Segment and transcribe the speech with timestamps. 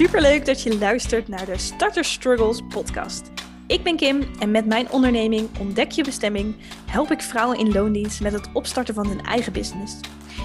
[0.00, 3.30] Superleuk dat je luistert naar de Starter Struggles podcast.
[3.66, 6.56] Ik ben Kim en met mijn onderneming Ontdek je bestemming
[6.86, 9.96] help ik vrouwen in loondienst met het opstarten van hun eigen business.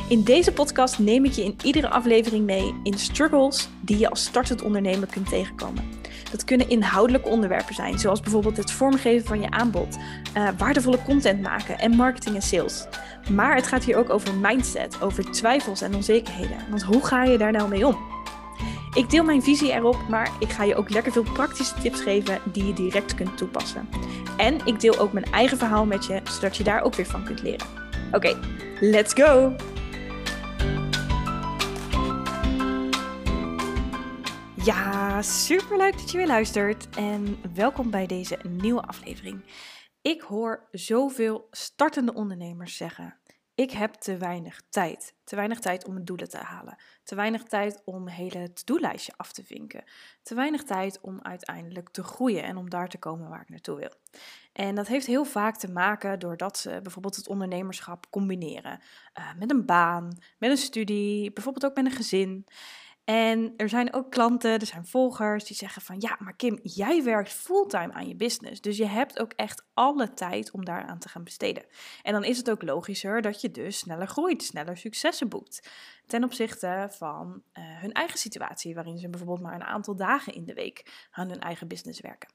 [0.10, 4.24] In deze podcast neem ik je in iedere aflevering mee in struggles die je als
[4.24, 5.84] startend ondernemer kunt tegenkomen.
[6.32, 9.98] Dat kunnen inhoudelijke onderwerpen zijn, zoals bijvoorbeeld het vormgeven van je aanbod,
[10.38, 12.88] uh, waardevolle content maken en marketing en sales.
[13.32, 16.58] Maar het gaat hier ook over mindset, over twijfels en onzekerheden.
[16.70, 18.15] Want hoe ga je daar nou mee om?
[18.96, 22.42] Ik deel mijn visie erop, maar ik ga je ook lekker veel praktische tips geven
[22.52, 23.90] die je direct kunt toepassen.
[24.38, 27.24] En ik deel ook mijn eigen verhaal met je, zodat je daar ook weer van
[27.24, 27.68] kunt leren.
[28.12, 28.40] Oké,
[28.80, 29.56] let's go!
[34.64, 39.44] Ja, super leuk dat je weer luistert en welkom bij deze nieuwe aflevering.
[40.02, 43.18] Ik hoor zoveel startende ondernemers zeggen:
[43.56, 45.14] ik heb te weinig tijd.
[45.24, 46.78] Te weinig tijd om mijn doelen te halen.
[47.04, 49.84] Te weinig tijd om hele to-do-lijstje af te vinken.
[50.24, 53.78] Te weinig tijd om uiteindelijk te groeien en om daar te komen waar ik naartoe
[53.78, 53.94] wil.
[54.54, 58.80] En dat heeft heel vaak te maken doordat ze bijvoorbeeld het ondernemerschap combineren.
[59.20, 62.46] Uh, met een baan, met een studie, bijvoorbeeld ook met een gezin.
[63.06, 67.04] En er zijn ook klanten, er zijn volgers die zeggen van ja, maar Kim, jij
[67.04, 68.62] werkt fulltime aan je business.
[68.62, 71.66] Dus je hebt ook echt alle tijd om daaraan te gaan besteden.
[72.04, 75.70] En dan is het ook logischer dat je dus sneller groeit, sneller successen boekt.
[76.08, 80.46] Ten opzichte van uh, hun eigen situatie, waarin ze bijvoorbeeld maar een aantal dagen in
[80.46, 82.30] de week aan hun eigen business werken.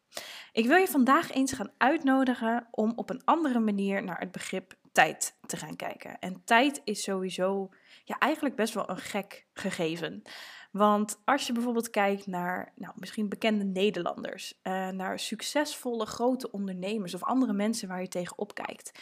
[0.53, 4.79] Ik wil je vandaag eens gaan uitnodigen om op een andere manier naar het begrip
[4.93, 6.19] tijd te gaan kijken.
[6.19, 7.69] En tijd is sowieso
[8.05, 10.23] ja, eigenlijk best wel een gek gegeven.
[10.71, 17.15] Want als je bijvoorbeeld kijkt naar nou, misschien bekende Nederlanders, uh, naar succesvolle grote ondernemers
[17.15, 19.01] of andere mensen waar je tegenop kijkt.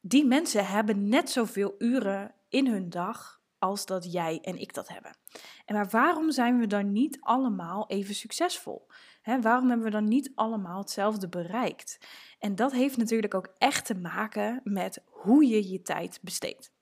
[0.00, 4.88] Die mensen hebben net zoveel uren in hun dag als dat jij en ik dat
[4.88, 5.16] hebben.
[5.64, 8.86] En maar waarom zijn we dan niet allemaal even succesvol?
[9.40, 11.98] waarom hebben we dan niet allemaal hetzelfde bereikt?
[12.38, 16.72] En dat heeft natuurlijk ook echt te maken met hoe je je tijd besteedt.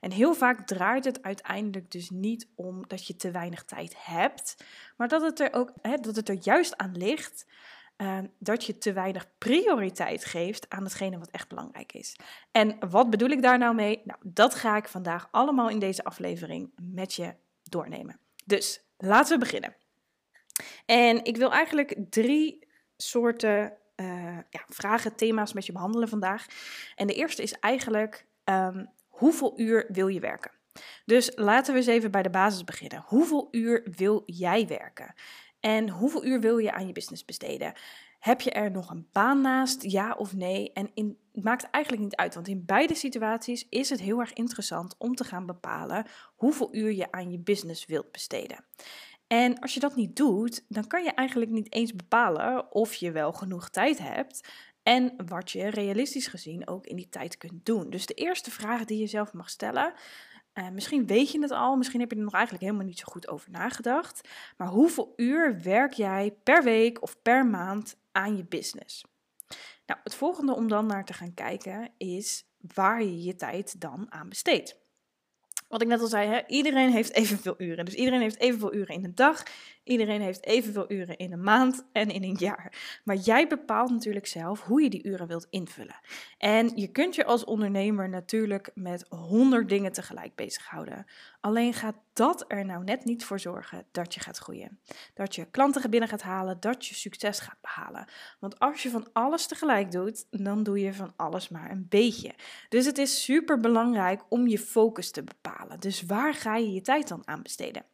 [0.00, 4.56] En heel vaak draait het uiteindelijk dus niet om dat je te weinig tijd hebt,
[4.96, 7.46] maar dat het er ook hè, dat het er juist aan ligt
[7.96, 12.16] uh, dat je te weinig prioriteit geeft aan hetgene wat echt belangrijk is.
[12.50, 14.00] En wat bedoel ik daar nou mee?
[14.04, 18.18] Nou, dat ga ik vandaag allemaal in deze aflevering met je doornemen.
[18.44, 19.76] Dus laten we beginnen.
[20.86, 22.66] En ik wil eigenlijk drie
[22.96, 26.46] soorten uh, ja, vragen, thema's met je behandelen vandaag.
[26.94, 30.50] En de eerste is eigenlijk um, hoeveel uur wil je werken?
[31.04, 33.04] Dus laten we eens even bij de basis beginnen.
[33.06, 35.14] Hoeveel uur wil jij werken?
[35.60, 37.72] En hoeveel uur wil je aan je business besteden?
[38.18, 40.72] Heb je er nog een baan naast, ja of nee?
[40.72, 44.94] En het maakt eigenlijk niet uit, want in beide situaties is het heel erg interessant
[44.98, 48.64] om te gaan bepalen hoeveel uur je aan je business wilt besteden.
[49.26, 53.10] En als je dat niet doet, dan kan je eigenlijk niet eens bepalen of je
[53.10, 54.48] wel genoeg tijd hebt
[54.86, 57.90] en wat je realistisch gezien ook in die tijd kunt doen.
[57.90, 59.92] Dus de eerste vraag die je zelf mag stellen.
[60.54, 63.04] Uh, misschien weet je het al, misschien heb je er nog eigenlijk helemaal niet zo
[63.06, 64.28] goed over nagedacht.
[64.56, 69.04] Maar hoeveel uur werk jij per week of per maand aan je business?
[69.86, 74.06] Nou, het volgende om dan naar te gaan kijken is waar je je tijd dan
[74.08, 74.76] aan besteedt.
[75.68, 77.84] Wat ik net al zei, hè, iedereen heeft evenveel uren.
[77.84, 79.42] Dus iedereen heeft evenveel uren in een dag.
[79.86, 83.00] Iedereen heeft evenveel uren in een maand en in een jaar.
[83.04, 86.00] Maar jij bepaalt natuurlijk zelf hoe je die uren wilt invullen.
[86.38, 91.06] En je kunt je als ondernemer natuurlijk met honderd dingen tegelijk bezighouden.
[91.40, 94.80] Alleen gaat dat er nou net niet voor zorgen dat je gaat groeien.
[95.14, 98.06] Dat je klanten binnen gaat halen, dat je succes gaat behalen.
[98.38, 102.34] Want als je van alles tegelijk doet, dan doe je van alles maar een beetje.
[102.68, 105.80] Dus het is super belangrijk om je focus te bepalen.
[105.80, 107.84] Dus waar ga je je tijd dan aan besteden?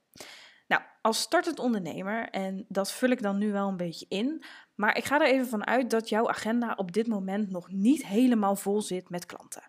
[0.72, 4.44] Nou, als startend ondernemer, en dat vul ik dan nu wel een beetje in,
[4.75, 8.07] maar ik ga er even van uit dat jouw agenda op dit moment nog niet
[8.07, 9.63] helemaal vol zit met klanten.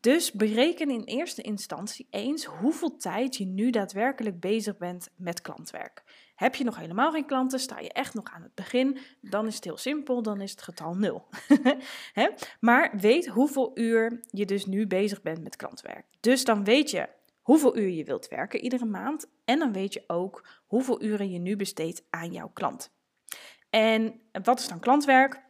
[0.00, 6.02] Dus bereken in eerste instantie eens hoeveel tijd je nu daadwerkelijk bezig bent met klantwerk.
[6.34, 9.54] Heb je nog helemaal geen klanten, sta je echt nog aan het begin, dan is
[9.54, 11.28] het heel simpel, dan is het getal 0.
[12.60, 16.06] maar weet hoeveel uur je dus nu bezig bent met klantwerk.
[16.20, 17.08] Dus dan weet je
[17.42, 21.38] hoeveel uur je wilt werken iedere maand en dan weet je ook hoeveel uren je
[21.38, 22.92] nu besteedt aan jouw klant.
[23.70, 25.42] En wat is dan klantwerk?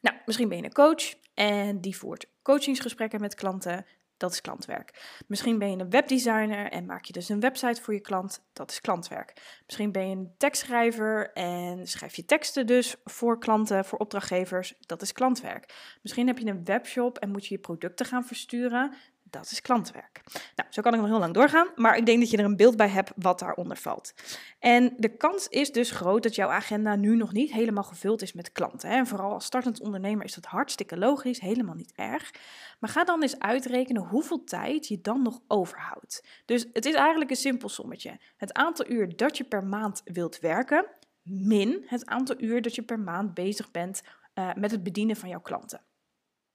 [0.00, 3.86] Nou, misschien ben je een coach en die voert coachingsgesprekken met klanten.
[4.16, 5.20] Dat is klantwerk.
[5.26, 8.42] Misschien ben je een webdesigner en maak je dus een website voor je klant.
[8.52, 9.60] Dat is klantwerk.
[9.66, 14.74] Misschien ben je een tekstschrijver en schrijf je teksten dus voor klanten, voor opdrachtgevers.
[14.80, 15.74] Dat is klantwerk.
[16.02, 18.94] Misschien heb je een webshop en moet je je producten gaan versturen.
[19.30, 20.20] Dat is klantenwerk.
[20.54, 22.56] Nou, zo kan ik nog heel lang doorgaan, maar ik denk dat je er een
[22.56, 24.14] beeld bij hebt wat daaronder valt.
[24.58, 28.32] En de kans is dus groot dat jouw agenda nu nog niet helemaal gevuld is
[28.32, 28.90] met klanten.
[28.90, 32.30] En vooral als startend ondernemer is dat hartstikke logisch, helemaal niet erg.
[32.78, 36.24] Maar ga dan eens uitrekenen hoeveel tijd je dan nog overhoudt.
[36.44, 38.20] Dus het is eigenlijk een simpel sommetje.
[38.36, 40.86] Het aantal uur dat je per maand wilt werken,
[41.22, 44.02] min het aantal uur dat je per maand bezig bent
[44.34, 45.80] uh, met het bedienen van jouw klanten.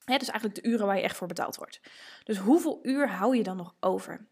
[0.06, 1.82] Dus eigenlijk de uren waar je echt voor betaald wordt.
[2.24, 4.28] Dus hoeveel uur hou je dan nog over?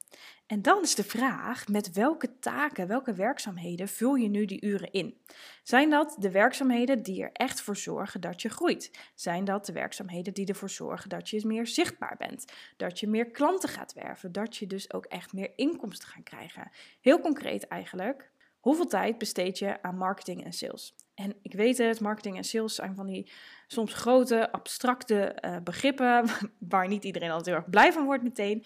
[0.51, 4.91] En dan is de vraag, met welke taken, welke werkzaamheden vul je nu die uren
[4.91, 5.21] in?
[5.63, 8.91] Zijn dat de werkzaamheden die er echt voor zorgen dat je groeit?
[9.15, 12.53] Zijn dat de werkzaamheden die ervoor zorgen dat je meer zichtbaar bent?
[12.77, 14.31] Dat je meer klanten gaat werven?
[14.31, 16.71] Dat je dus ook echt meer inkomsten gaat krijgen?
[17.01, 18.30] Heel concreet eigenlijk,
[18.61, 20.95] hoeveel tijd besteed je aan marketing en sales?
[21.15, 23.31] En ik weet het, marketing en sales zijn van die
[23.67, 26.25] soms grote, abstracte uh, begrippen,
[26.69, 28.65] waar niet iedereen altijd heel erg blij van wordt meteen.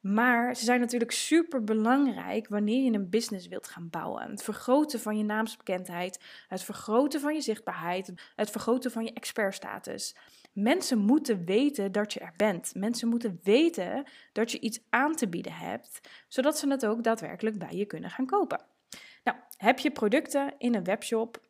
[0.00, 4.30] Maar ze zijn natuurlijk super belangrijk wanneer je een business wilt gaan bouwen.
[4.30, 10.16] Het vergroten van je naamsbekendheid, het vergroten van je zichtbaarheid, het vergroten van je expertstatus.
[10.52, 12.74] Mensen moeten weten dat je er bent.
[12.74, 17.58] Mensen moeten weten dat je iets aan te bieden hebt, zodat ze het ook daadwerkelijk
[17.58, 18.64] bij je kunnen gaan kopen.
[19.24, 21.40] Nou, heb je producten in een webshop,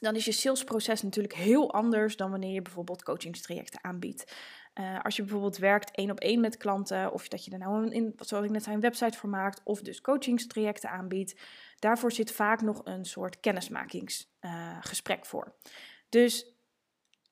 [0.00, 4.34] dan is je salesproces natuurlijk heel anders dan wanneer je bijvoorbeeld coachingstrajecten aanbiedt.
[4.74, 7.94] Uh, als je bijvoorbeeld werkt één op één met klanten, of dat je er nou
[7.94, 11.40] een, zoals ik net zei, een website voor maakt, of dus coachingstrajecten aanbiedt,
[11.78, 15.54] daarvoor zit vaak nog een soort kennismakingsgesprek uh, voor.
[16.08, 16.55] Dus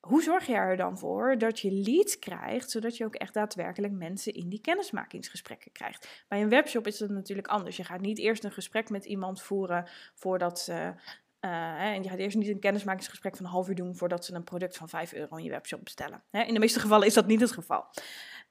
[0.05, 3.93] hoe zorg je er dan voor dat je leads krijgt, zodat je ook echt daadwerkelijk
[3.93, 6.25] mensen in die kennismakingsgesprekken krijgt?
[6.27, 7.77] Bij een webshop is het natuurlijk anders.
[7.77, 10.93] Je gaat niet eerst een gesprek met iemand voeren voordat ze
[11.41, 14.33] uh, en je gaat eerst niet een kennismakingsgesprek van een half uur doen voordat ze
[14.33, 16.23] een product van 5 euro in je webshop bestellen.
[16.31, 17.85] In de meeste gevallen is dat niet het geval.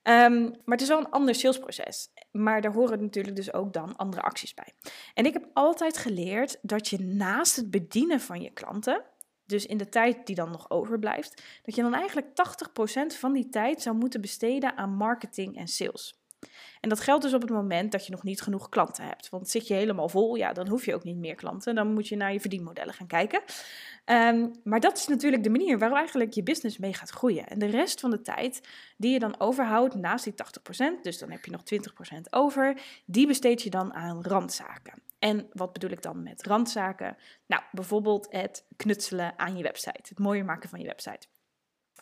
[0.03, 2.09] Um, maar het is wel een ander salesproces.
[2.31, 4.73] Maar daar horen natuurlijk dus ook dan andere acties bij.
[5.15, 9.03] En ik heb altijd geleerd dat je naast het bedienen van je klanten,
[9.47, 13.49] dus in de tijd die dan nog overblijft, dat je dan eigenlijk 80% van die
[13.49, 16.23] tijd zou moeten besteden aan marketing en sales.
[16.81, 19.29] En dat geldt dus op het moment dat je nog niet genoeg klanten hebt.
[19.29, 21.75] Want zit je helemaal vol, ja, dan hoef je ook niet meer klanten.
[21.75, 23.43] Dan moet je naar je verdienmodellen gaan kijken.
[24.07, 27.47] Um, maar dat is natuurlijk de manier waarop eigenlijk je business mee gaat groeien.
[27.47, 30.35] En de rest van de tijd die je dan overhoudt naast die
[30.99, 31.63] 80%, dus dan heb je nog
[32.17, 35.03] 20% over, die besteed je dan aan randzaken.
[35.25, 37.17] En wat bedoel ik dan met randzaken?
[37.47, 41.27] Nou, bijvoorbeeld het knutselen aan je website, het mooier maken van je website.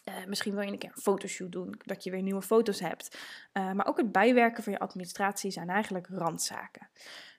[0.04, 3.18] Uh, misschien wil je een keer een fotoshoot doen, dat je weer nieuwe foto's hebt.
[3.52, 6.88] Uh, maar ook het bijwerken van je administratie zijn eigenlijk randzaken.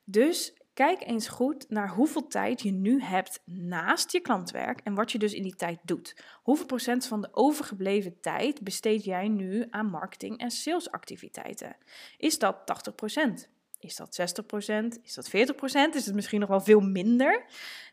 [0.04, 5.12] Dus kijk eens goed naar hoeveel tijd je nu hebt naast je klantwerk en wat
[5.12, 6.24] je dus in die tijd doet.
[6.44, 11.76] Hoeveel procent van de overgebleven tijd besteed jij nu aan marketing en salesactiviteiten?
[12.18, 13.53] Is dat 80 procent?
[13.84, 15.02] Is dat 60%?
[15.04, 15.32] Is dat 40%?
[15.94, 17.46] Is het misschien nog wel veel minder?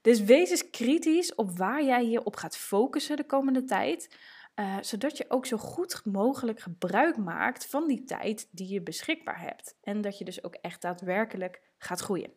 [0.02, 4.16] Dus wees eens kritisch op waar jij je op gaat focussen de komende tijd.
[4.54, 9.40] Uh, zodat je ook zo goed mogelijk gebruik maakt van die tijd die je beschikbaar
[9.40, 9.76] hebt.
[9.82, 12.32] En dat je dus ook echt daadwerkelijk gaat groeien.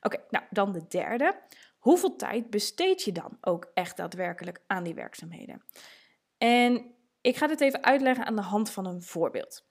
[0.00, 1.40] Oké, nou dan de derde.
[1.78, 5.62] Hoeveel tijd besteed je dan ook echt daadwerkelijk aan die werkzaamheden?
[6.38, 9.66] En ik ga dit even uitleggen aan de hand van een voorbeeld.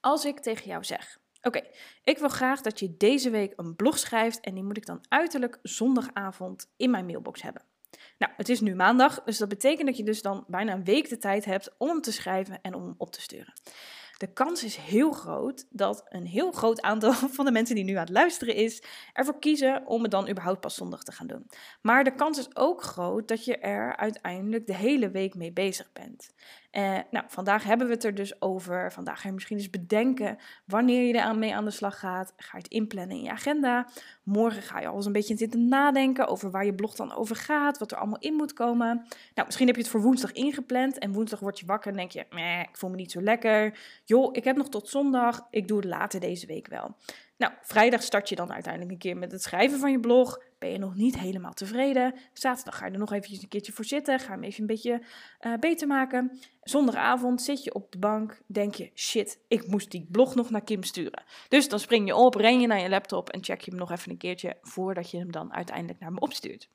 [0.00, 1.62] Als ik tegen jou zeg: Oké,
[2.04, 5.04] ik wil graag dat je deze week een blog schrijft en die moet ik dan
[5.08, 7.62] uiterlijk zondagavond in mijn mailbox hebben.
[8.18, 11.08] Nou, het is nu maandag, dus dat betekent dat je dus dan bijna een week
[11.08, 13.52] de tijd hebt om hem te schrijven en om hem op te sturen.
[14.16, 17.92] De kans is heel groot dat een heel groot aantal van de mensen die nu
[17.92, 21.46] aan het luisteren is, ervoor kiezen om het dan überhaupt pas zondag te gaan doen.
[21.82, 25.92] Maar de kans is ook groot dat je er uiteindelijk de hele week mee bezig
[25.92, 26.34] bent.
[26.76, 28.92] Uh, nou, vandaag hebben we het er dus over.
[28.92, 32.32] Vandaag ga je misschien eens bedenken wanneer je er mee aan de slag gaat.
[32.36, 33.88] Ga je het inplannen in je agenda.
[34.22, 37.36] Morgen ga je al eens een beetje zitten nadenken over waar je blog dan over
[37.36, 39.06] gaat, wat er allemaal in moet komen.
[39.34, 42.10] Nou, misschien heb je het voor woensdag ingepland en woensdag word je wakker en denk
[42.10, 42.20] je,
[42.70, 43.78] ik voel me niet zo lekker.
[44.04, 46.96] Joh, ik heb nog tot zondag, ik doe het later deze week wel.
[47.38, 50.40] Nou, vrijdag start je dan uiteindelijk een keer met het schrijven van je blog.
[50.58, 52.14] Ben je nog niet helemaal tevreden?
[52.32, 54.18] Zaterdag ga je er nog eventjes een keertje voor zitten.
[54.18, 55.02] Ga hem even een beetje
[55.40, 56.38] uh, beter maken.
[56.62, 58.42] Zondagavond zit je op de bank.
[58.46, 61.24] Denk je, shit, ik moest die blog nog naar Kim sturen.
[61.48, 63.90] Dus dan spring je op, ren je naar je laptop en check je hem nog
[63.90, 66.68] even een keertje voordat je hem dan uiteindelijk naar me opstuurt.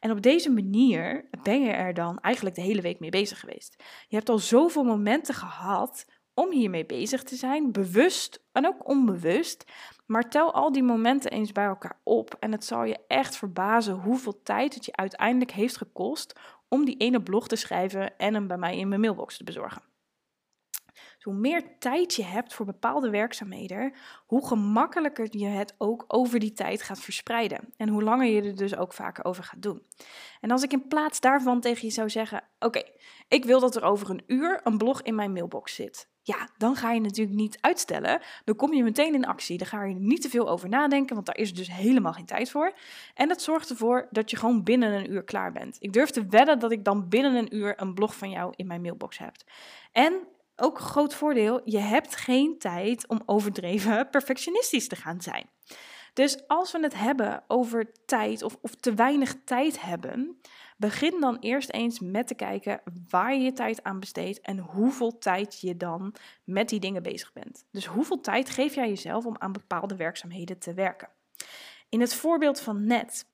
[0.00, 3.82] En op deze manier ben je er dan eigenlijk de hele week mee bezig geweest.
[4.08, 9.64] Je hebt al zoveel momenten gehad om hiermee bezig te zijn, bewust en ook onbewust.
[10.06, 13.94] Maar tel al die momenten eens bij elkaar op en het zal je echt verbazen
[13.94, 18.46] hoeveel tijd het je uiteindelijk heeft gekost om die ene blog te schrijven en hem
[18.46, 19.82] bij mij in mijn mailbox te bezorgen.
[21.20, 23.94] hoe meer tijd je hebt voor bepaalde werkzaamheden,
[24.26, 27.72] hoe gemakkelijker je het ook over die tijd gaat verspreiden.
[27.76, 29.82] En hoe langer je er dus ook vaker over gaat doen.
[30.40, 32.82] En als ik in plaats daarvan tegen je zou zeggen: Oké,
[33.28, 36.12] ik wil dat er over een uur een blog in mijn mailbox zit.
[36.26, 38.20] Ja, dan ga je natuurlijk niet uitstellen.
[38.44, 39.58] Dan kom je meteen in actie.
[39.58, 42.50] Dan ga je niet te veel over nadenken, want daar is dus helemaal geen tijd
[42.50, 42.72] voor.
[43.14, 45.76] En dat zorgt ervoor dat je gewoon binnen een uur klaar bent.
[45.80, 48.66] Ik durf te wedden dat ik dan binnen een uur een blog van jou in
[48.66, 49.34] mijn mailbox heb.
[49.92, 50.26] En
[50.56, 55.48] ook groot voordeel, je hebt geen tijd om overdreven perfectionistisch te gaan zijn.
[56.14, 60.40] Dus als we het hebben over tijd of, of te weinig tijd hebben,
[60.76, 65.18] begin dan eerst eens met te kijken waar je je tijd aan besteedt en hoeveel
[65.18, 67.64] tijd je dan met die dingen bezig bent.
[67.70, 71.08] Dus hoeveel tijd geef jij jezelf om aan bepaalde werkzaamheden te werken.
[71.88, 73.26] In het voorbeeld van net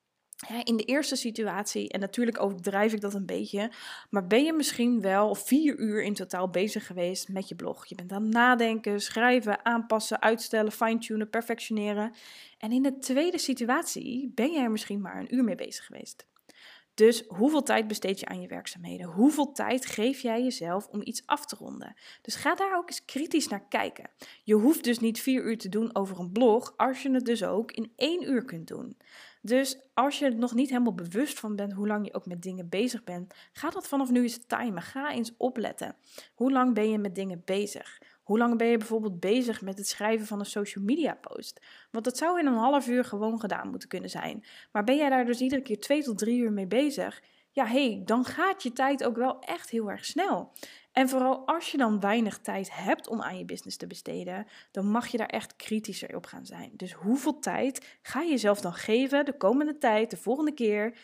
[0.63, 3.71] in de eerste situatie, en natuurlijk overdrijf ik dat een beetje,
[4.09, 7.85] maar ben je misschien wel vier uur in totaal bezig geweest met je blog.
[7.85, 12.13] Je bent aan nadenken, schrijven, aanpassen, uitstellen, fine-tunen, perfectioneren.
[12.57, 16.29] En in de tweede situatie ben je er misschien maar een uur mee bezig geweest.
[16.93, 19.07] Dus hoeveel tijd besteed je aan je werkzaamheden?
[19.07, 21.95] Hoeveel tijd geef jij jezelf om iets af te ronden?
[22.21, 24.09] Dus ga daar ook eens kritisch naar kijken.
[24.43, 27.43] Je hoeft dus niet vier uur te doen over een blog, als je het dus
[27.43, 28.97] ook in één uur kunt doen.
[29.41, 32.41] Dus als je er nog niet helemaal bewust van bent hoe lang je ook met
[32.41, 34.81] dingen bezig bent, ga dat vanaf nu eens timen.
[34.81, 35.95] Ga eens opletten.
[36.33, 38.01] Hoe lang ben je met dingen bezig?
[38.23, 41.61] Hoe lang ben je bijvoorbeeld bezig met het schrijven van een social media post?
[41.91, 44.43] Want dat zou in een half uur gewoon gedaan moeten kunnen zijn.
[44.71, 47.21] Maar ben jij daar dus iedere keer twee tot drie uur mee bezig?
[47.51, 50.51] Ja, hé, hey, dan gaat je tijd ook wel echt heel erg snel.
[50.91, 54.85] En vooral als je dan weinig tijd hebt om aan je business te besteden, dan
[54.87, 56.71] mag je daar echt kritischer op gaan zijn.
[56.73, 60.97] Dus hoeveel tijd ga je jezelf dan geven de komende tijd, de volgende keer,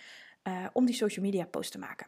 [0.43, 2.07] uh, om die social media post te maken?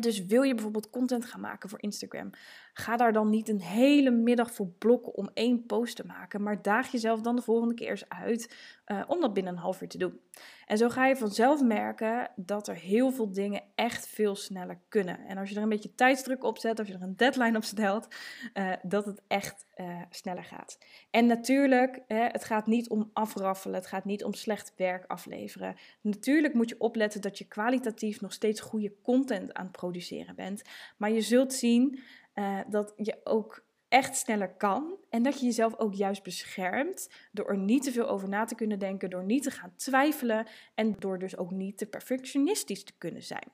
[0.00, 2.30] dus wil je bijvoorbeeld content gaan maken voor Instagram,
[2.78, 6.62] ga daar dan niet een hele middag voor blokken om één post te maken, maar
[6.62, 8.56] daag jezelf dan de volgende keer eens uit
[8.86, 10.20] uh, om dat binnen een half uur te doen.
[10.66, 15.18] En zo ga je vanzelf merken dat er heel veel dingen echt veel sneller kunnen.
[15.26, 17.64] En als je er een beetje tijdsdruk op zet, als je er een deadline op
[17.64, 18.08] stelt,
[18.54, 20.78] uh, dat het echt uh, sneller gaat.
[21.10, 25.76] En natuurlijk, het gaat niet om afraffelen, het gaat niet om slecht werk afleveren.
[26.00, 30.62] Natuurlijk moet je opletten dat je kwalitatief nog steeds goede content aan het produceren bent.
[30.96, 32.00] Maar je zult zien
[32.38, 34.96] uh, dat je ook echt sneller kan.
[35.10, 38.54] En dat je jezelf ook juist beschermt door er niet te veel over na te
[38.54, 42.92] kunnen denken, door niet te gaan twijfelen en door dus ook niet te perfectionistisch te
[42.98, 43.52] kunnen zijn.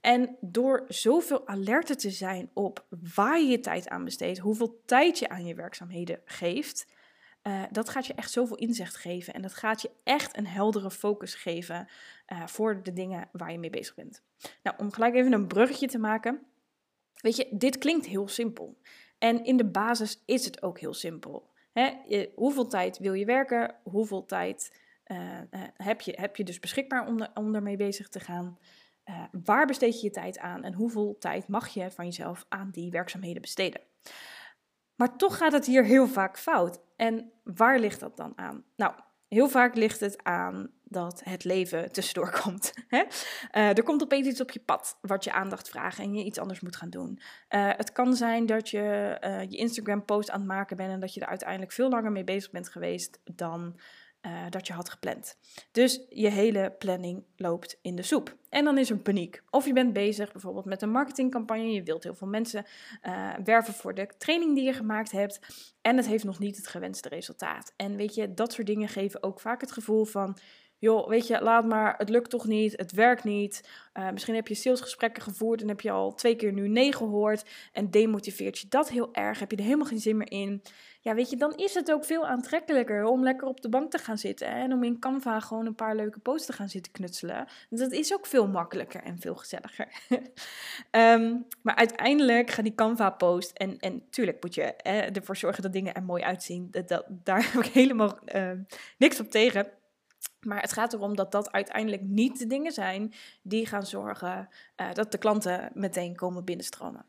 [0.00, 5.18] En door zoveel alerter te zijn op waar je je tijd aan besteedt, hoeveel tijd
[5.18, 6.86] je aan je werkzaamheden geeft,
[7.42, 9.34] uh, dat gaat je echt zoveel inzicht geven.
[9.34, 11.88] En dat gaat je echt een heldere focus geven
[12.32, 14.22] uh, voor de dingen waar je mee bezig bent.
[14.62, 16.49] Nou, om gelijk even een bruggetje te maken.
[17.20, 18.78] Weet je, dit klinkt heel simpel.
[19.18, 21.50] En in de basis is het ook heel simpel.
[22.34, 23.74] hoeveel tijd wil je werken?
[23.82, 28.58] Hoeveel tijd uh, uh, heb, je, heb je dus beschikbaar om, ermee bezig te gaan?
[29.04, 30.64] Uh, waar besteed je je tijd aan?
[30.64, 33.80] En hoeveel tijd mag je van jezelf aan die werkzaamheden besteden?
[34.94, 36.80] Maar toch gaat het hier heel vaak fout.
[36.96, 38.64] En waar ligt dat dan aan?
[38.76, 38.94] Nou,
[39.30, 42.72] heel vaak ligt het aan dat het leven tussendoor komt.
[42.88, 42.98] Hè?
[42.98, 46.38] Uh, er komt opeens iets op je pad wat je aandacht vraagt en je iets
[46.38, 47.18] anders moet gaan doen.
[47.50, 51.14] Uh, het kan zijn dat je uh, je Instagram-post aan het maken bent en dat
[51.14, 53.78] je er uiteindelijk veel langer mee bezig bent geweest dan
[54.26, 55.36] uh, dat je had gepland.
[55.72, 58.36] Dus je hele planning loopt in de soep.
[58.48, 59.42] En dan is er paniek.
[59.50, 61.72] Of je bent bezig bijvoorbeeld met een marketingcampagne.
[61.72, 62.66] Je wilt heel veel mensen
[63.02, 65.40] uh, werven voor de training die je gemaakt hebt.
[65.80, 67.72] En het heeft nog niet het gewenste resultaat.
[67.76, 70.36] En weet je, dat soort dingen geven ook vaak het gevoel van
[70.80, 73.68] joh, weet je, laat maar, het lukt toch niet, het werkt niet.
[73.94, 77.44] Uh, misschien heb je salesgesprekken gevoerd en heb je al twee keer nu nee gehoord
[77.72, 80.62] en demotiveert je dat heel erg, heb je er helemaal geen zin meer in.
[81.02, 83.98] Ja, weet je, dan is het ook veel aantrekkelijker om lekker op de bank te
[83.98, 87.46] gaan zitten en om in Canva gewoon een paar leuke posts te gaan zitten knutselen.
[87.70, 89.88] Dat is ook veel makkelijker en veel gezelliger.
[90.90, 95.72] um, maar uiteindelijk gaat die Canva-post, en, en tuurlijk moet je eh, ervoor zorgen dat
[95.72, 98.50] dingen er mooi uitzien, dat, dat daar heb ik helemaal uh,
[98.98, 99.66] niks op tegen.
[100.40, 104.92] Maar het gaat erom dat dat uiteindelijk niet de dingen zijn die gaan zorgen uh,
[104.92, 107.04] dat de klanten meteen komen binnenstromen.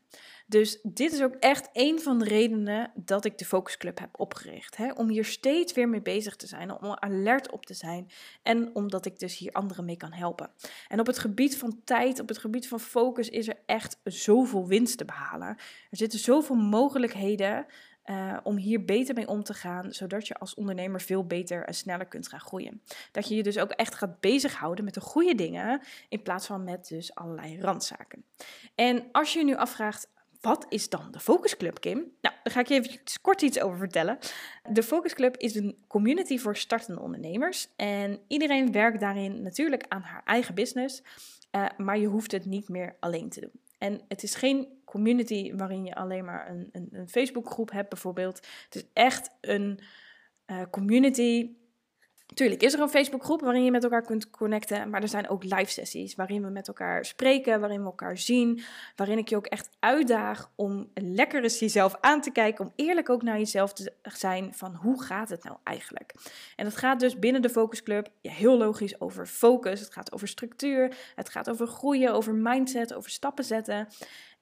[0.46, 4.20] Dus dit is ook echt een van de redenen dat ik de Focus Club heb
[4.20, 4.76] opgericht.
[4.76, 4.92] Hè?
[4.92, 8.10] Om hier steeds weer mee bezig te zijn, om alert op te zijn
[8.42, 10.50] en omdat ik dus hier anderen mee kan helpen.
[10.88, 14.66] En op het gebied van tijd, op het gebied van focus is er echt zoveel
[14.66, 15.48] winst te behalen.
[15.90, 17.66] Er zitten zoveel mogelijkheden
[18.06, 21.74] uh, om hier beter mee om te gaan, zodat je als ondernemer veel beter en
[21.74, 22.82] sneller kunt gaan groeien.
[23.12, 26.64] Dat je je dus ook echt gaat bezighouden met de goede dingen, in plaats van
[26.64, 28.24] met dus allerlei randzaken.
[28.74, 30.08] En als je je nu afvraagt,
[30.40, 31.98] wat is dan de Focus Club, Kim?
[31.98, 34.18] Nou, daar ga ik je even kort iets over vertellen.
[34.70, 37.68] De Focus Club is een community voor startende ondernemers.
[37.76, 41.02] En iedereen werkt daarin natuurlijk aan haar eigen business.
[41.52, 43.60] Uh, maar je hoeft het niet meer alleen te doen.
[43.82, 48.36] En het is geen community waarin je alleen maar een, een, een Facebookgroep hebt, bijvoorbeeld.
[48.64, 49.78] Het is echt een
[50.46, 51.50] uh, community
[52.34, 55.44] Tuurlijk is er een Facebookgroep waarin je met elkaar kunt connecten, maar er zijn ook
[55.44, 58.62] live sessies waarin we met elkaar spreken, waarin we elkaar zien,
[58.96, 63.08] waarin ik je ook echt uitdaag om lekker eens jezelf aan te kijken, om eerlijk
[63.08, 66.14] ook naar jezelf te zijn van hoe gaat het nou eigenlijk.
[66.56, 70.12] En dat gaat dus binnen de Focus Club ja, heel logisch over focus, het gaat
[70.12, 73.88] over structuur, het gaat over groeien, over mindset, over stappen zetten.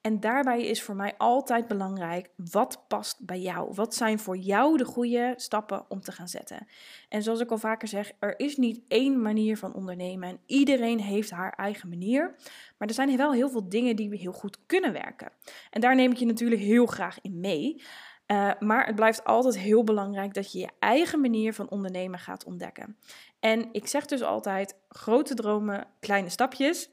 [0.01, 3.73] En daarbij is voor mij altijd belangrijk, wat past bij jou?
[3.73, 6.67] Wat zijn voor jou de goede stappen om te gaan zetten?
[7.09, 10.99] En zoals ik al vaker zeg, er is niet één manier van ondernemen en iedereen
[10.99, 12.35] heeft haar eigen manier.
[12.77, 15.31] Maar er zijn wel heel veel dingen die heel goed kunnen werken.
[15.69, 17.83] En daar neem ik je natuurlijk heel graag in mee.
[18.27, 22.43] Uh, maar het blijft altijd heel belangrijk dat je je eigen manier van ondernemen gaat
[22.43, 22.97] ontdekken.
[23.39, 26.89] En ik zeg dus altijd: grote dromen, kleine stapjes.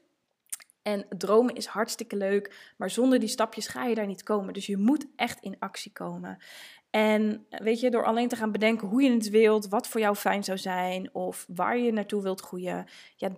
[0.89, 4.53] En dromen is hartstikke leuk, maar zonder die stapjes ga je daar niet komen.
[4.53, 6.37] Dus je moet echt in actie komen.
[6.89, 10.15] En weet je, door alleen te gaan bedenken hoe je het wilt, wat voor jou
[10.15, 13.29] fijn zou zijn of waar je naartoe wilt groeien, ja,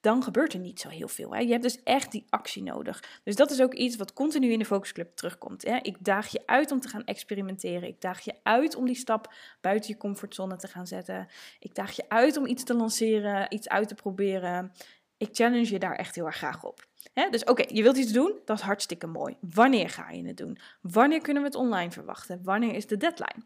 [0.00, 1.34] dan gebeurt er niet zo heel veel.
[1.34, 1.40] Hè?
[1.40, 3.20] Je hebt dus echt die actie nodig.
[3.24, 5.64] Dus dat is ook iets wat continu in de Focus Club terugkomt.
[5.64, 5.76] Hè?
[5.82, 7.88] Ik daag je uit om te gaan experimenteren.
[7.88, 11.28] Ik daag je uit om die stap buiten je comfortzone te gaan zetten.
[11.60, 14.72] Ik daag je uit om iets te lanceren, iets uit te proberen
[15.18, 16.85] ik challenge je daar echt heel erg graag op.
[17.30, 19.36] dus oké, je wilt iets doen, dat is hartstikke mooi.
[19.40, 20.58] Wanneer ga je het doen?
[20.80, 22.40] Wanneer kunnen we het online verwachten?
[22.42, 23.42] Wanneer is de deadline?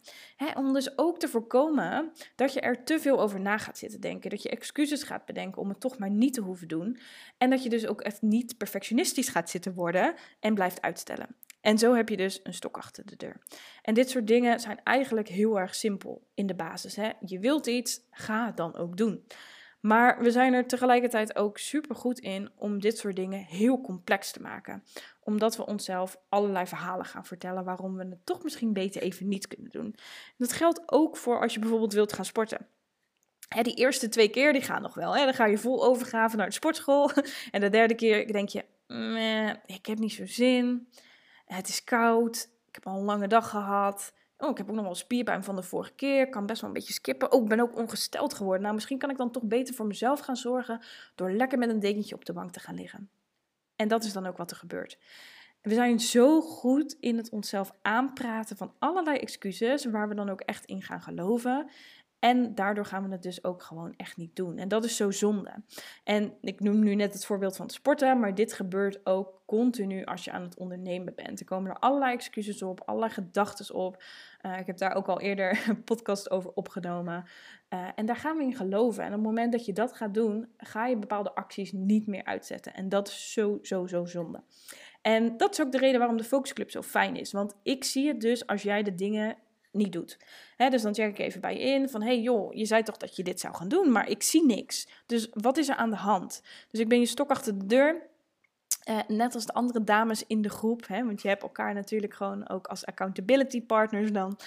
[0.54, 4.30] om dus ook te voorkomen dat je er te veel over na gaat zitten denken.
[4.30, 6.98] Dat je excuses gaat bedenken om het toch maar niet te hoeven doen.
[7.38, 11.36] En dat je dus ook echt niet perfectionistisch gaat zitten worden en blijft uitstellen.
[11.60, 13.36] En zo heb je dus een stok achter de deur.
[13.82, 16.98] En dit soort dingen zijn eigenlijk heel erg simpel in de basis.
[17.24, 19.24] Je wilt iets, ga dan ook doen.
[19.80, 24.30] Maar we zijn er tegelijkertijd ook super goed in om dit soort dingen heel complex
[24.32, 24.84] te maken.
[25.20, 29.46] Omdat we onszelf allerlei verhalen gaan vertellen waarom we het toch misschien beter even niet
[29.46, 29.94] kunnen doen.
[30.36, 32.66] Dat geldt ook voor als je bijvoorbeeld wilt gaan sporten.
[33.62, 35.16] die eerste twee keer die gaan nog wel.
[35.16, 35.24] Hè?
[35.24, 37.10] Dan ga je vol overgave naar de sportschool.
[37.50, 38.64] En de derde keer denk je,
[39.66, 40.88] ik heb niet zo zin.
[41.44, 42.48] Het is koud.
[42.68, 44.12] Ik heb al een lange dag gehad.
[44.40, 46.22] Oh, ik heb ook nog wel spierpijn van de vorige keer.
[46.22, 47.32] Ik kan best wel een beetje skippen.
[47.32, 48.62] Oh, ik ben ook ongesteld geworden.
[48.62, 50.80] Nou, misschien kan ik dan toch beter voor mezelf gaan zorgen
[51.14, 53.10] door lekker met een dekentje op de bank te gaan liggen.
[53.76, 54.98] En dat is dan ook wat er gebeurt.
[55.62, 60.40] We zijn zo goed in het onszelf aanpraten van allerlei excuses waar we dan ook
[60.40, 61.70] echt in gaan geloven.
[62.20, 64.58] En daardoor gaan we het dus ook gewoon echt niet doen.
[64.58, 65.54] En dat is zo zonde.
[66.04, 70.24] En ik noem nu net het voorbeeld van sporten, maar dit gebeurt ook continu als
[70.24, 71.40] je aan het ondernemen bent.
[71.40, 74.02] Er komen er allerlei excuses op, allerlei gedachten op.
[74.42, 77.24] Uh, ik heb daar ook al eerder een podcast over opgenomen.
[77.70, 79.02] Uh, en daar gaan we in geloven.
[79.02, 82.24] En op het moment dat je dat gaat doen, ga je bepaalde acties niet meer
[82.24, 82.74] uitzetten.
[82.74, 84.42] En dat is zo, zo, zo zonde.
[85.02, 87.32] En dat is ook de reden waarom de Focus Club zo fijn is.
[87.32, 89.36] Want ik zie het dus als jij de dingen
[89.72, 90.18] niet doet.
[90.56, 93.16] dus dan check ik even bij je in van, hey joh, je zei toch dat
[93.16, 94.88] je dit zou gaan doen, maar ik zie niks.
[95.06, 96.42] Dus wat is er aan de hand?
[96.70, 98.08] Dus ik ben je stok achter de deur.
[98.88, 102.14] Uh, net als de andere dames in de groep, hè, want je hebt elkaar natuurlijk
[102.14, 104.38] gewoon ook als accountability partners dan.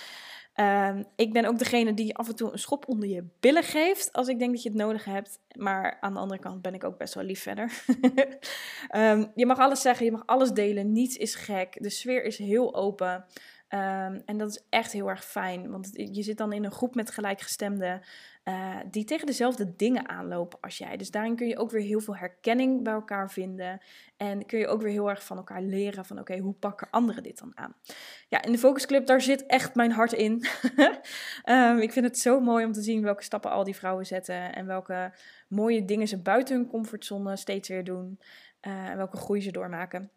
[0.55, 4.13] Uh, ik ben ook degene die af en toe een schop onder je billen geeft
[4.13, 5.39] als ik denk dat je het nodig hebt.
[5.57, 7.83] Maar aan de andere kant ben ik ook best wel lief verder.
[8.95, 11.77] um, je mag alles zeggen, je mag alles delen, niets is gek.
[11.79, 13.25] De sfeer is heel open.
[13.73, 16.95] Um, en dat is echt heel erg fijn, want je zit dan in een groep
[16.95, 18.01] met gelijkgestemden
[18.43, 20.97] uh, die tegen dezelfde dingen aanlopen als jij.
[20.97, 23.81] Dus daarin kun je ook weer heel veel herkenning bij elkaar vinden.
[24.17, 27.23] En kun je ook weer heel erg van elkaar leren van oké, hoe pakken anderen
[27.23, 27.75] dit dan aan?
[28.27, 30.45] Ja, in de Focus Club, daar zit echt mijn hart in.
[31.45, 34.55] um, ik vind het zo mooi om te zien welke stappen al die vrouwen zetten
[34.55, 35.13] en welke
[35.47, 38.19] mooie dingen ze buiten hun comfortzone steeds weer doen.
[38.61, 40.11] Uh, en welke groei ze doormaken.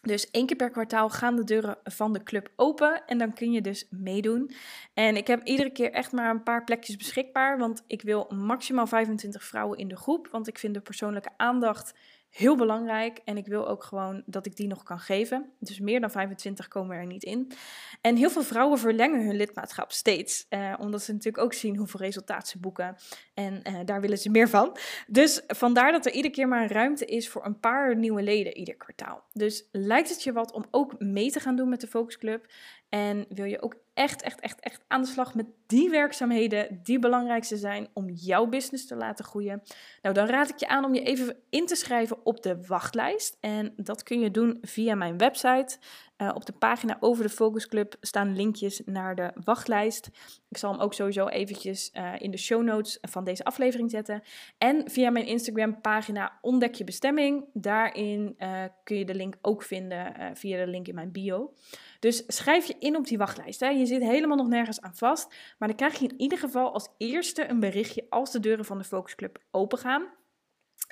[0.00, 3.52] Dus één keer per kwartaal gaan de deuren van de club open en dan kun
[3.52, 4.50] je dus meedoen.
[4.94, 8.86] En ik heb iedere keer echt maar een paar plekjes beschikbaar, want ik wil maximaal
[8.86, 11.94] 25 vrouwen in de groep, want ik vind de persoonlijke aandacht
[12.30, 13.20] heel belangrijk.
[13.24, 15.52] En ik wil ook gewoon dat ik die nog kan geven.
[15.58, 17.52] Dus meer dan 25 komen er niet in.
[18.00, 20.46] En heel veel vrouwen verlengen hun lidmaatschap steeds.
[20.48, 22.96] Eh, omdat ze natuurlijk ook zien hoeveel resultaat ze boeken.
[23.34, 24.76] En eh, daar willen ze meer van.
[25.06, 28.76] Dus vandaar dat er iedere keer maar ruimte is voor een paar nieuwe leden ieder
[28.76, 29.24] kwartaal.
[29.32, 32.46] Dus lijkt het je wat om ook mee te gaan doen met de Focus Club?
[32.88, 36.98] En wil je ook echt, echt, echt, echt aan de slag met die werkzaamheden die
[36.98, 39.62] belangrijkste zijn om jouw business te laten groeien?
[40.02, 43.36] Nou, dan raad ik je aan om je even in te schrijven op de wachtlijst.
[43.40, 45.78] En dat kun je doen via mijn website
[46.22, 50.10] Uh, op de pagina over de Focus Club staan linkjes naar de wachtlijst.
[50.48, 54.22] Ik zal hem ook sowieso eventjes uh, in de show notes van deze aflevering zetten.
[54.58, 57.44] En via mijn Instagram pagina Ontdek je bestemming.
[57.52, 61.54] Daarin uh, kun je de link ook vinden via de link in mijn bio.
[62.00, 63.60] Dus schrijf je in op die wachtlijst.
[63.60, 63.68] Hè.
[63.68, 65.34] Je zit helemaal nog nergens aan vast.
[65.58, 68.78] Maar dan krijg je in ieder geval als eerste een berichtje als de deuren van
[68.78, 70.16] de Focus Club open gaan.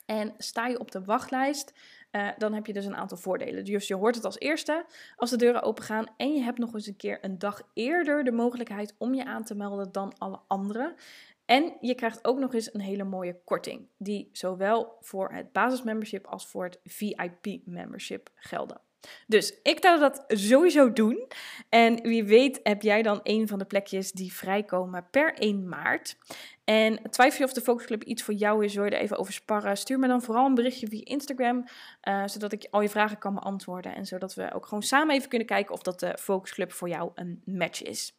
[0.07, 1.73] En sta je op de wachtlijst,
[2.17, 3.65] uh, dan heb je dus een aantal voordelen.
[3.65, 6.07] Dus je hoort het als eerste als de deuren open gaan.
[6.17, 9.45] En je hebt nog eens een keer een dag eerder de mogelijkheid om je aan
[9.45, 10.95] te melden dan alle anderen.
[11.45, 16.27] En je krijgt ook nog eens een hele mooie korting, die zowel voor het basismembership
[16.27, 18.81] als voor het VIP-membership gelden.
[19.27, 21.27] Dus ik zou dat sowieso doen.
[21.69, 26.17] En wie weet heb jij dan een van de plekjes die vrijkomen per 1 maart.
[26.65, 29.19] En twijfel je of de Focus Club iets voor jou is, wil je er even
[29.19, 29.77] over sparren.
[29.77, 31.65] Stuur me dan vooral een berichtje via Instagram,
[32.09, 33.95] uh, zodat ik al je vragen kan beantwoorden.
[33.95, 36.89] En zodat we ook gewoon samen even kunnen kijken of dat de Focus Club voor
[36.89, 38.13] jou een match is.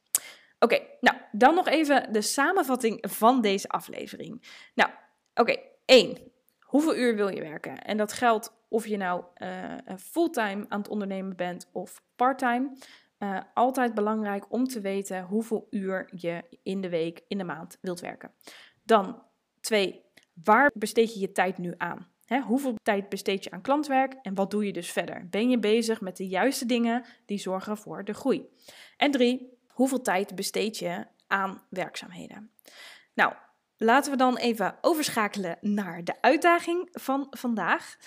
[0.60, 4.43] Oké, nou dan nog even de samenvatting van deze aflevering.
[4.76, 4.89] Nou,
[5.34, 6.17] oké, okay, 1.
[6.60, 7.82] Hoeveel uur wil je werken?
[7.82, 12.77] En dat geldt of je nou uh, fulltime aan het ondernemen bent of parttime.
[13.19, 17.77] Uh, altijd belangrijk om te weten hoeveel uur je in de week, in de maand
[17.82, 18.32] wilt werken.
[18.84, 19.23] Dan
[19.62, 20.01] twee,
[20.43, 22.08] waar besteed je je tijd nu aan?
[22.45, 25.27] Hoeveel tijd besteed je aan klantwerk en wat doe je dus verder?
[25.30, 28.49] Ben je bezig met de juiste dingen die zorgen voor de groei?
[28.97, 32.51] En drie, hoeveel tijd besteed je aan werkzaamheden?
[33.13, 33.34] Nou,
[33.78, 37.98] laten we dan even overschakelen naar de uitdaging van vandaag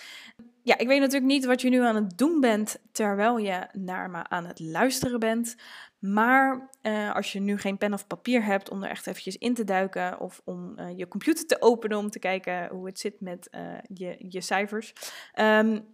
[0.63, 4.09] ja, ik weet natuurlijk niet wat je nu aan het doen bent terwijl je naar
[4.09, 5.55] me aan het luisteren bent.
[5.99, 9.53] Maar uh, als je nu geen pen of papier hebt om er echt eventjes in
[9.53, 13.21] te duiken of om uh, je computer te openen om te kijken hoe het zit
[13.21, 13.61] met uh,
[13.93, 14.93] je, je cijfers.
[15.39, 15.85] Um,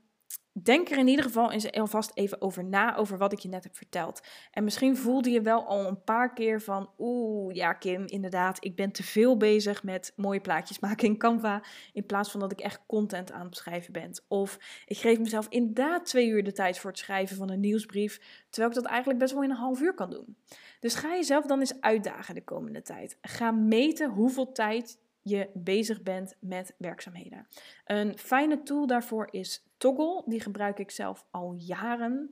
[0.63, 3.63] Denk er in ieder geval eens alvast even over na, over wat ik je net
[3.63, 4.21] heb verteld.
[4.51, 8.75] En misschien voelde je wel al een paar keer van, oeh, ja Kim, inderdaad, ik
[8.75, 12.59] ben te veel bezig met mooie plaatjes maken in Canva, in plaats van dat ik
[12.59, 14.21] echt content aan het schrijven ben.
[14.27, 18.43] Of ik geef mezelf inderdaad twee uur de tijd voor het schrijven van een nieuwsbrief,
[18.49, 20.37] terwijl ik dat eigenlijk best wel in een half uur kan doen.
[20.79, 23.17] Dus ga jezelf dan eens uitdagen de komende tijd.
[23.21, 24.97] Ga meten hoeveel tijd
[25.29, 27.47] je bezig bent met werkzaamheden.
[27.85, 30.23] Een fijne tool daarvoor is Toggle.
[30.25, 32.31] Die gebruik ik zelf al jaren.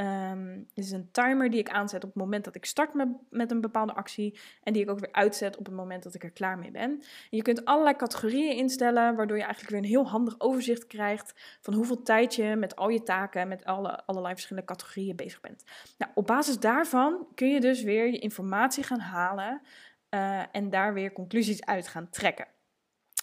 [0.00, 3.08] Um, dit is een timer die ik aanzet op het moment dat ik start met,
[3.30, 4.38] met een bepaalde actie.
[4.62, 7.02] En die ik ook weer uitzet op het moment dat ik er klaar mee ben.
[7.30, 11.74] je kunt allerlei categorieën instellen, waardoor je eigenlijk weer een heel handig overzicht krijgt van
[11.74, 15.64] hoeveel tijd je met al je taken, met alle, allerlei verschillende categorieën bezig bent.
[15.98, 19.62] Nou, op basis daarvan kun je dus weer je informatie gaan halen
[20.10, 22.46] uh, en daar weer conclusies uit gaan trekken.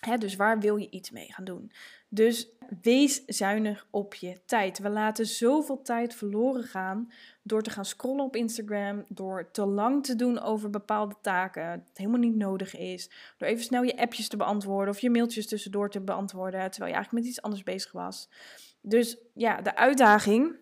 [0.06, 1.72] Hè, dus waar wil je iets mee gaan doen?
[2.10, 2.48] Dus
[2.82, 4.80] wees zuinig op je tijd.
[4.80, 7.12] We laten zoveel tijd verloren gaan
[7.44, 11.90] door te gaan scrollen op Instagram, door te lang te doen over bepaalde taken, het
[11.94, 15.90] helemaal niet nodig is, door even snel je appjes te beantwoorden of je mailtjes tussendoor
[15.90, 18.30] te beantwoorden, terwijl je eigenlijk met iets anders bezig was.
[18.82, 20.56] Dus ja, de uitdaging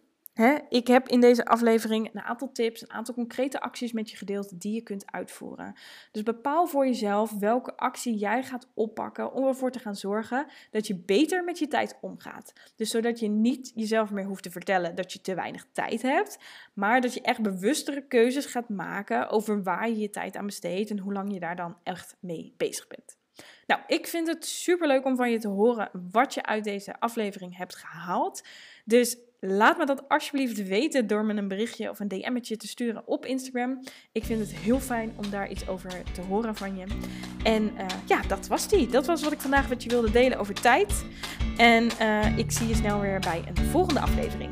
[0.70, 4.62] ik heb in deze aflevering een aantal tips, een aantal concrete acties met je gedeeld
[4.62, 5.74] die je kunt uitvoeren.
[6.12, 10.88] Dus bepaal voor jezelf welke actie jij gaat oppakken om ervoor te gaan zorgen dat
[10.88, 12.54] je beter met je tijd omgaat.
[12.76, 16.38] Dus zodat je niet jezelf meer hoeft te vertellen dat je te weinig tijd hebt,
[16.74, 20.90] maar dat je echt bewustere keuzes gaat maken over waar je je tijd aan besteedt
[20.90, 23.20] en hoe lang je daar dan echt mee bezig bent.
[23.68, 27.00] Nou, ik vind het super leuk om van je te horen wat je uit deze
[27.00, 28.48] aflevering hebt gehaald.
[28.86, 33.08] Dus Laat me dat alsjeblieft weten door me een berichtje of een DM'tje te sturen
[33.08, 33.84] op Instagram.
[34.12, 36.86] Ik vind het heel fijn om daar iets over te horen van je.
[37.44, 38.88] En uh, ja, dat was die.
[38.88, 41.06] Dat was wat ik vandaag met je wilde delen over tijd.
[41.58, 44.52] En uh, ik zie je snel weer bij een volgende aflevering.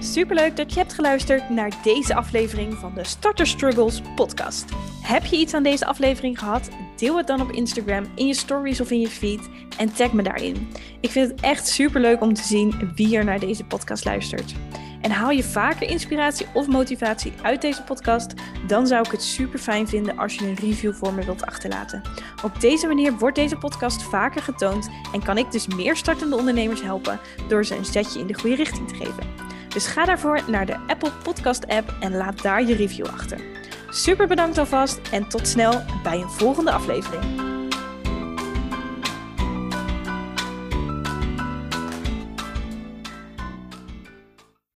[0.00, 4.64] Superleuk dat je hebt geluisterd naar deze aflevering van de Starter Struggles podcast.
[5.02, 6.68] Heb je iets aan deze aflevering gehad?
[6.96, 10.22] Deel het dan op Instagram, in je stories of in je feed en tag me
[10.22, 10.68] daarin.
[11.00, 14.54] Ik vind het echt superleuk om te zien wie er naar deze podcast luistert.
[15.00, 18.34] En haal je vaker inspiratie of motivatie uit deze podcast,
[18.66, 22.02] dan zou ik het super fijn vinden als je een review voor me wilt achterlaten.
[22.42, 26.82] Op deze manier wordt deze podcast vaker getoond en kan ik dus meer startende ondernemers
[26.82, 29.24] helpen door ze een zetje in de goede richting te geven.
[29.68, 33.55] Dus ga daarvoor naar de Apple Podcast app en laat daar je review achter.
[33.96, 37.55] Super bedankt alvast en tot snel bij een volgende aflevering.